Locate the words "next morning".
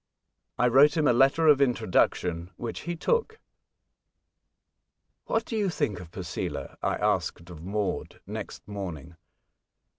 8.25-9.15